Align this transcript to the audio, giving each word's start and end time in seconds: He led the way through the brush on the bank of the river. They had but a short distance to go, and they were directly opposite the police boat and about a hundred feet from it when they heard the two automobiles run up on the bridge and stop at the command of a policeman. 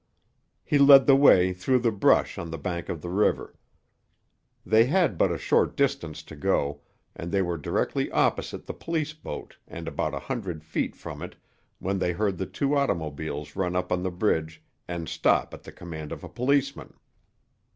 He 0.63 0.79
led 0.79 1.05
the 1.05 1.15
way 1.15 1.53
through 1.53 1.77
the 1.77 1.91
brush 1.91 2.39
on 2.39 2.49
the 2.49 2.57
bank 2.57 2.89
of 2.89 3.03
the 3.03 3.09
river. 3.11 3.53
They 4.65 4.85
had 4.85 5.15
but 5.15 5.31
a 5.31 5.37
short 5.37 5.77
distance 5.77 6.23
to 6.23 6.35
go, 6.35 6.81
and 7.15 7.31
they 7.31 7.43
were 7.43 7.55
directly 7.55 8.09
opposite 8.09 8.65
the 8.65 8.73
police 8.73 9.13
boat 9.13 9.57
and 9.67 9.87
about 9.87 10.15
a 10.15 10.19
hundred 10.25 10.63
feet 10.63 10.95
from 10.95 11.21
it 11.21 11.35
when 11.77 11.99
they 11.99 12.13
heard 12.13 12.39
the 12.39 12.47
two 12.47 12.75
automobiles 12.75 13.55
run 13.55 13.75
up 13.75 13.91
on 13.91 14.01
the 14.01 14.09
bridge 14.09 14.63
and 14.87 15.07
stop 15.07 15.53
at 15.53 15.61
the 15.61 15.71
command 15.71 16.11
of 16.11 16.23
a 16.23 16.29
policeman. 16.29 16.95